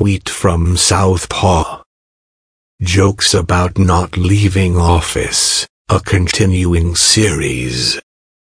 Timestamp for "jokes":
2.80-3.34